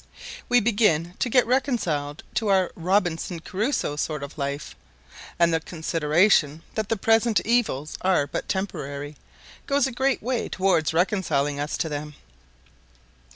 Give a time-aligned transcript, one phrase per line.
[0.49, 4.75] We begin to get reconciled to our Robinson Crusoe sort of life,
[5.37, 9.15] and the consideration that the present evils are but temporary,
[9.67, 12.15] goes a great way towards reconciling us to them.